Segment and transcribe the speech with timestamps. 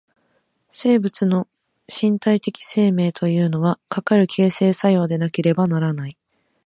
[0.71, 1.47] 生物の
[1.87, 6.17] 身体的生命というのは、かかる形成作用でなければならない。